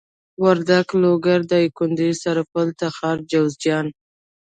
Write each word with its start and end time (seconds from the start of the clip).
وردک 0.43 0.87
لوګر 1.01 1.39
دايکندي 1.51 2.09
سرپل 2.21 2.67
تخار 2.79 3.17
جوزجان 3.31 3.87